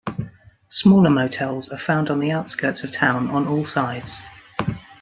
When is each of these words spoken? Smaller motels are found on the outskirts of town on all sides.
Smaller 0.67 1.11
motels 1.11 1.69
are 1.69 1.77
found 1.77 2.09
on 2.09 2.19
the 2.19 2.31
outskirts 2.31 2.83
of 2.83 2.89
town 2.91 3.29
on 3.29 3.45
all 3.47 3.65
sides. 3.65 4.19